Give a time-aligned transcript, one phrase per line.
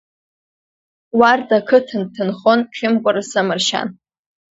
[1.19, 3.89] Уарда ақыҭан дҭанхон Хьымкәараса Маршьан.